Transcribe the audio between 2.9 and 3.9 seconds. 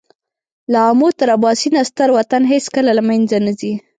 له مېنځه نه ځي.